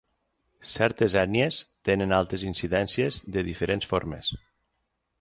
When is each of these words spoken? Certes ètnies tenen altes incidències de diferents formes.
Certes 0.69 1.17
ètnies 1.23 1.59
tenen 1.89 2.15
altes 2.21 2.49
incidències 2.53 3.23
de 3.37 3.47
diferents 3.53 3.93
formes. 3.95 4.37